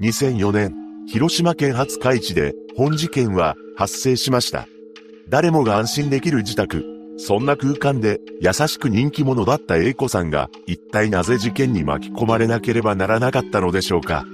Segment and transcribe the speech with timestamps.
[0.00, 0.74] 2004年、
[1.06, 4.66] 広島県廿日市で本事件は発生しました。
[5.28, 6.82] 誰もが安心できる自宅。
[7.18, 14.24] そんな空間で優しく人気者だった A 子さんが一体なぜ事件に巻き込まれなければならなかったのでしょうか。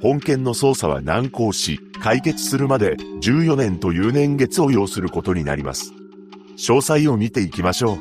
[0.00, 5.92] 本件の捜査は難航し、解決するまで14年という年月を要することになります。
[6.56, 7.98] 詳細を見ていきましょう。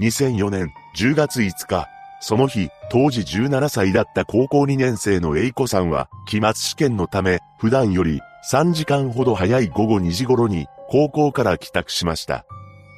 [0.00, 1.88] 2004年10月5日、
[2.28, 12.44] その日、当時17歳だった高校2年生の A 子さんは、期末試験のため、普段より3時間ほど早い午後2時頃に高校から帰宅しました。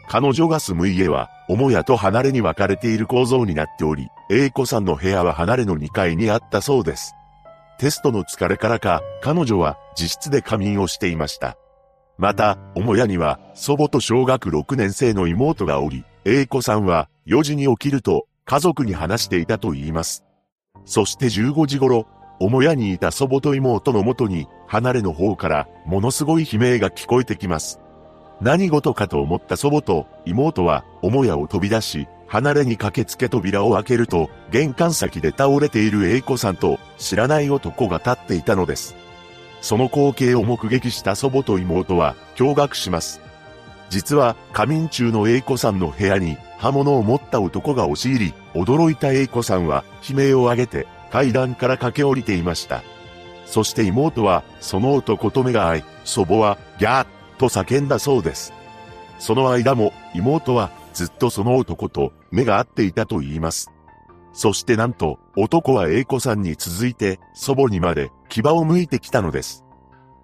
[0.08, 7.12] 彼女が住む家は、母屋と離れに分かれている構造になっており、A 子さんの部屋は離れの2階にあったそうです。
[7.78, 11.58] テストの疲れからか、彼女は自室で仮眠をしていました。
[12.16, 20.24] また、母屋には祖母と小学6年生の妹がおり、A 子さんは4時に起きると家族に話していたと言います。
[20.86, 22.06] そして15時頃、
[22.40, 27.78] 母屋にいた祖母と妹のもとに、離れの方からものすごい悲鳴が聞こえてきます。
[28.40, 38.96] 何事かと思った祖母と妹は母屋を飛び出し、離れに駆けつけ扉を開けると、玄関先で倒れている A 子さんと知らない男が立っていたのです。
[39.60, 43.20] その光景を目撃した祖母と妹は驚愕します。
[43.90, 52.82] 実は仮眠中の A 子さんの部屋に刃物を持った男が押し入り、驚いた A 子さんは悲鳴を上げて階段から駆け下りていました。
[53.46, 57.06] そして妹はその男と目が合い、祖母はギャーッ
[57.38, 58.52] と叫んだそうです。
[59.18, 63.70] その間も妹はずっとその男と目が合っていたと言います。
[64.32, 69.64] そしてなんと男は A 子さんに続いて祖母にまで牙を向いてきたのです。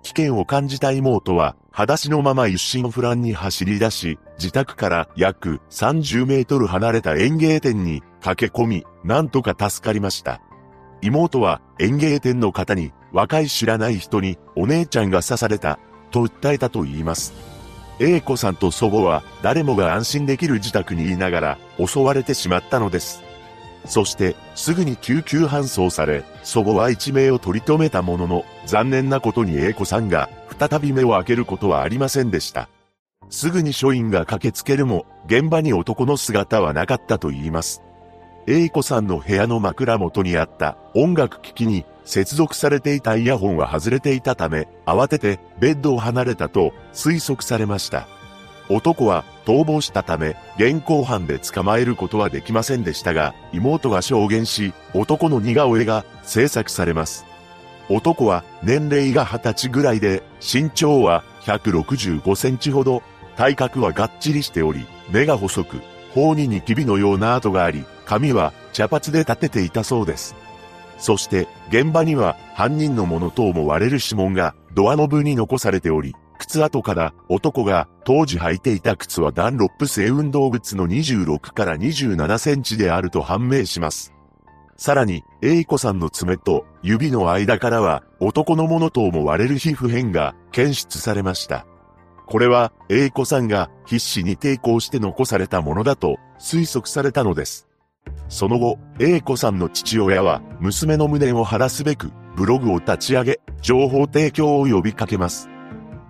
[0.05, 10.43] 危険を感じた妹は、裸足のまま一心不乱に走り出し、自宅から約30メートル離れた園芸店に駆け込み、なんとか助かりました。
[11.01, 15.79] 妹は園芸店の方に、若い知らない人にお姉ちゃんが刺された、
[16.11, 17.33] と訴えたと言います。
[17.99, 23.23] A 子さんと祖母は誰もが安心できる自宅にいながら襲われてしまったのです。
[23.87, 32.69] そして、すぐに救急搬送され、祖母は一命を取り留めたものの、残念なことに A 子さんが、再び目を開けることはありませんでした。
[33.31, 37.83] すぐに署員が駆けつけるも、現場に男の姿はなかったと言います。
[38.47, 48.07] A 子さんの部屋の枕元にあった音楽機器に接続されていたイヤホンは外れていたため、慌ててベッドを離れたと推測されました。
[48.69, 57.27] 男は逃亡したため、現行犯で捕まえることはできませんでしたが、妹が証言し、男の似顔絵が制作されます。
[57.89, 63.03] 男は年齢が20歳ぐらいで、身長は165センチほど、
[63.37, 65.81] 体格はがっちりしており、目が細く、
[66.15, 70.35] 頬にニキビのような跡があり、髪は茶髪で立てていたそうです。
[70.99, 84.14] そして、現場には犯人のものと思われる指紋がドアノブに残されており、靴跡から男が当時履いていた靴はダンロップ製運動靴の26から27センチであると判明します。
[84.77, 91.67] さらに、A 子さんの爪と指の間からは男のものと思われる皮膚片が検出されました。
[92.27, 97.69] これは A 子さんが必死に抵抗して残されたものだと推測されたのです。
[98.29, 105.49] その後、A 子さんの父親は娘の無念を晴らすべくブログを立ち上げ、情報提供を呼びかけます。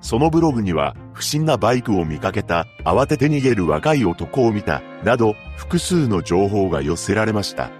[0.00, 7.70] そのブログには、不審なバイクを見かけた、慌てて逃げる若い男を見た、など、複数の情報が寄せられました。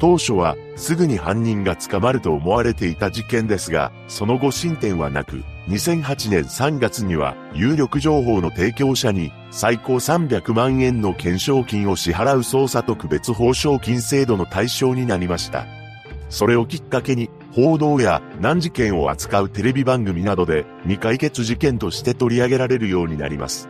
[0.00, 15.66] 当初は、すぐに犯人が捕まると思われていた事件ですが、その後進展はなく、2008年3月には、有力情報の提供者に、最高300万円の懸賞金を支払う捜査特別報奨金制度の対象になりました。
[16.30, 23.68] それをきっかけに、報道や難事件を扱うテレビ番組などで未解決事件として取り上げられるようになります。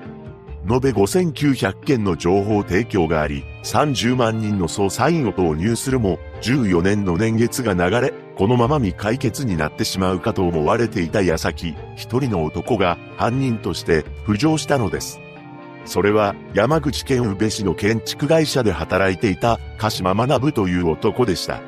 [0.72, 15.20] 延べ5900件の情報提供があり、30万人の捜査員を投入するも、14年の年月が流れ、このまま未解決になってしまうかと思われていた矢先、一人の男が犯人として浮上したのです。
[15.84, 21.60] それは山口県宇部市の建築会社で働いていた鹿島学という男でした。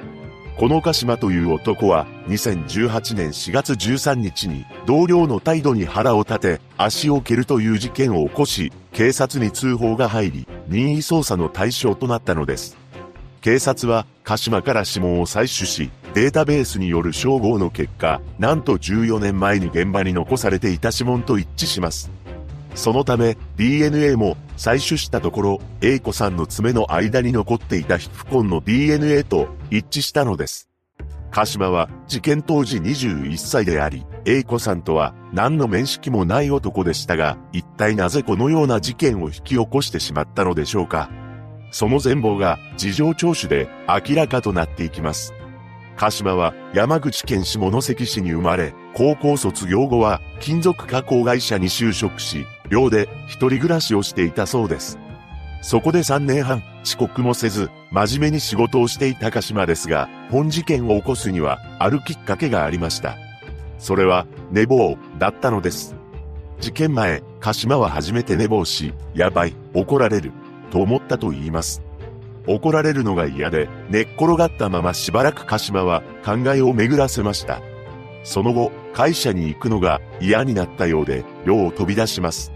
[0.56, 12.77] この鹿島という男は2018年4月13日に同僚の態度に腹を立て足を蹴るという事件を起こし警察に通報が入り任意捜査の対象となったのです。
[13.41, 22.11] 警察は鹿島から指紋を採取しデータベースによる照合の結果なんと14年前に現場に残されていた指紋と一致します。
[22.75, 30.69] そのため DNA も採取したところ A 子さんの爪の間に残っていた皮膚痕の DNA と一致したのです。
[31.31, 41.11] 鹿島は事件当時21歳であり、A 子さんとは何の面識もない男でしたが、一体なぜこのような事件を引き起こしてしまったのでしょうか。
[41.73, 45.35] その全貌が事情聴取で明らかとなっていきます。
[45.97, 54.99] 鹿島は山口県下関市に生まれ、高校卒業後は金属加工会社に就職し、寮で一人暮らしをしていたそうです。
[55.63, 63.17] そこで3年半遅刻もせず、真面目に仕事をしていた鹿島ですが、本事件を起こすにはあるきっかけがありました。
[63.82, 65.96] それは寝坊だったのです。
[66.61, 70.31] 事件前、鹿島は初めて寝坊し、やばい、怒られる、
[70.70, 71.82] と思ったと言います。
[72.46, 77.61] 怒られるのが嫌で、寝っ転がったまましばらく鹿島は考えを巡らせました。
[78.23, 82.52] その後、会社に行くのが嫌になったようで、寮を飛び出します。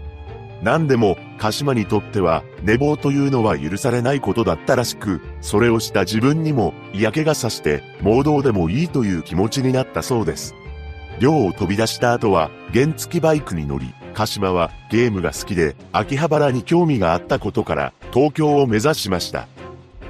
[0.63, 10.55] 何でも、鹿島にとっては、寝坊というのは許されないことだったらしく、それをした自分にも嫌気がさして、盲導でもいいという気持ちになったそうです。
[11.19, 19.47] 寮を飛び出した後は、原付バイクに乗り、鹿島はゲームが好きで、秋葉原に興味があったことから、東京を目指しました。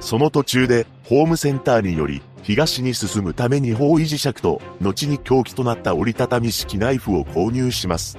[0.00, 8.18] その途中で、ホームセンターにより、東に進むために方位磁石と、後に凶器となった折りたたみ式ナイフを購入します。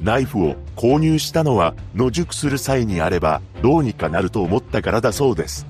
[0.00, 5.66] ナイフを購入したのは野宿する際にあればどうにかなると思ったからだそうです。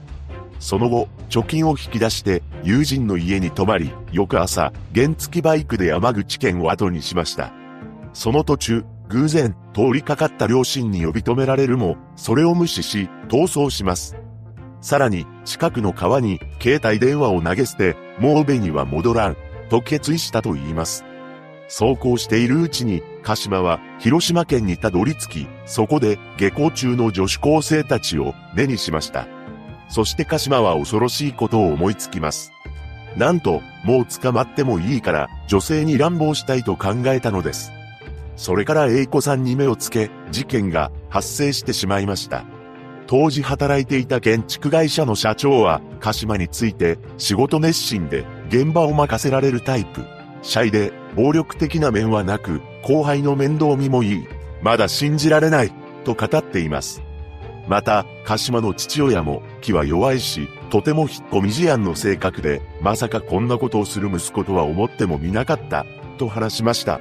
[0.58, 7.52] その後、貯金を引き出して友人の家に泊まり、翌朝、原付バイクで山口県を後にしました。
[8.12, 14.16] その途中、偶然通りかかった両親に呼び止められるも、それを無視し、逃走します。
[14.80, 19.36] さらに、近くの川に携帯電話を投げ捨て、もうべには戻らん、
[19.68, 21.04] と決意したと言います。
[21.68, 29.35] 走行しているうちに、鹿島は広島県にたどり着き、そこで下校中の女子高生たちを目にしました。
[29.88, 32.52] そして鹿島は恐ろしいことを思いつきます。
[33.16, 37.72] なんと、もう捕まってもいいから女性に乱暴したいと考えたのです。
[38.36, 42.44] それから英子さんに目をつけ、事件が発生してしまいました。
[43.06, 50.04] 当時働いていた建築会社の社長は、鹿島について仕事熱心で現場を任せられるタイプ。
[50.42, 54.26] シャイで暴力的な面はなく、後輩の面倒見もいい。
[54.60, 55.72] まだ信じられない。
[56.04, 57.02] と語っています。
[57.68, 65.84] また、鹿島の父親も気は弱いし、とても引っ込み思案の性格で、まさかこんなことをする息子とは思ってもみなかった。
[66.18, 67.00] と話しました。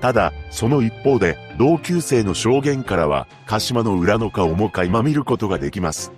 [0.00, 6.12] ただ、その一方で、同級生の証言からは、鹿島の裏の顔も垣間見ることができます。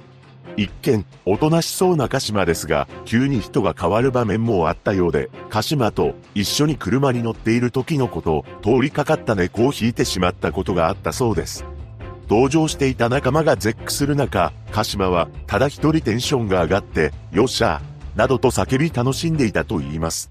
[0.56, 11.66] 一見、おとなしそうな鹿島ですが、急に人が変わる場面もあったようで、鹿島と一緒に車に乗っている時のこと、通りかかった猫を引いてしまったことがあったそうです。
[12.28, 20.30] 同乗していた仲間が絶句する中、鹿島は、ただ一人テンションが上がって、よっしゃー、などと叫び楽しんでいたと言います。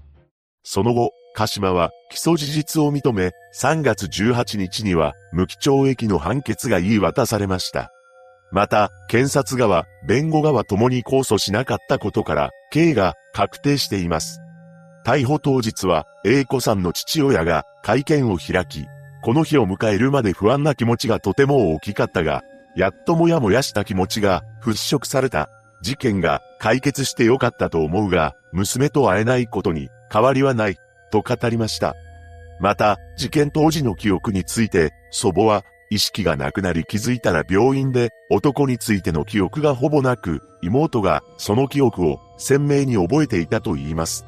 [0.62, 7.90] その後、鹿島は起訴事実を認め、3月18日には無期懲役の判決が言い渡されました。
[8.52, 14.40] また、検察側、弁護側ともに控訴しなかったことから、刑が確定しています。
[15.04, 18.86] 逮捕当日は、A 子さんの父親が会見を開き、
[19.24, 22.44] この日を迎えるまで不安な気持ちがとても大きかったが、
[22.76, 25.48] やっともやもやした気持ちが払拭された。
[25.80, 30.76] 事件が解決してよかったと思うが、娘と会えないことに変わりはない。
[31.10, 31.94] と語りました。
[32.60, 44.26] また、事件当時の記憶について、祖母は、意識がなくなり気づいたら病院で、男についての記憶がほぼなく、妹がその記憶を鮮明に覚えていたと言います。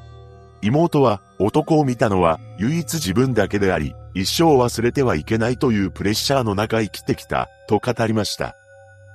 [0.63, 8.57] 妹は男を見たのは唯一自分だけであり、一生忘れてはいけないというプレッシャーの中生きてきた、と語りました。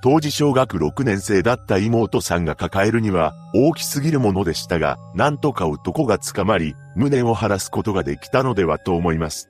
[0.02, 9.48] 当時小学6年生だった妹さんが抱えるには大きすぎるものでしたが、なんとか男が捕まり、無念を晴らすことができたのではと思います。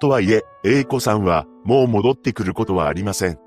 [0.00, 3.38] とはいえ、英子さんはもう戻ってくることはありません。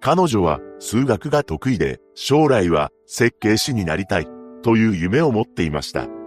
[0.00, 4.28] 彼女は数学が得意で、将来は設計士になりたい
[4.62, 6.19] という夢を持っていました。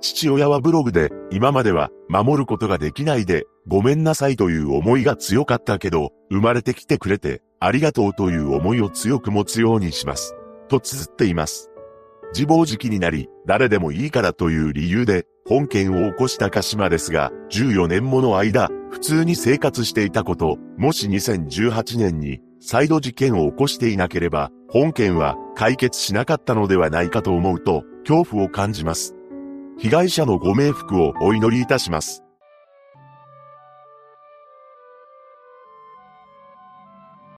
[0.00, 10.34] 父親はブログで、今までは守ることができないで、ごめんなさいという思いが強かったけど、生まれてきてくれて、ありがとうという思いを強く持つようにします。
[10.68, 11.70] と綴っています。
[12.32, 29.16] 自暴自棄になり、誰でもいいからという理由で、本件を起こした鹿島ですが、14年もの間、普通に生活していたこと、もし2018年に再度事件を起こしていなければ、本件は解決しなかったのではないかと思うと、恐怖を感じます。
[29.82, 32.22] 被害者のご冥福をお祈りいたします。